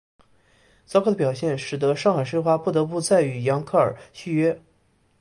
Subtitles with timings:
[0.83, 4.59] 糟糕的表现使得上海申花不再与扬克尔续约。